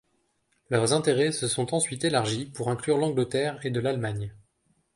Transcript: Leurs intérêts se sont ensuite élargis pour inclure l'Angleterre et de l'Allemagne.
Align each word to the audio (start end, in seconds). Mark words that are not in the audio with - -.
Leurs 0.71 0.93
intérêts 0.93 1.31
se 1.31 1.47
sont 1.47 1.75
ensuite 1.75 2.03
élargis 2.03 2.47
pour 2.47 2.71
inclure 2.71 2.97
l'Angleterre 2.97 3.63
et 3.63 3.69
de 3.69 3.79
l'Allemagne. 3.79 4.33